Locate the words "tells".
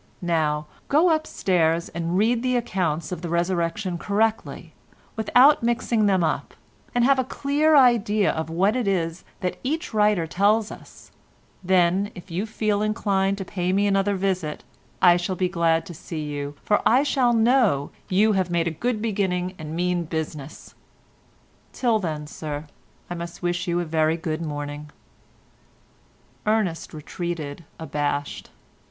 10.25-10.71